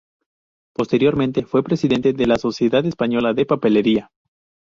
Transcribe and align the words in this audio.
Posteriormente 0.73 1.45
fue 1.45 1.61
presidente 1.63 2.13
de 2.13 2.25
la 2.25 2.37
Sociedad 2.37 2.83
Española 2.87 3.35
de 3.35 3.45
Papelería. 3.45 4.09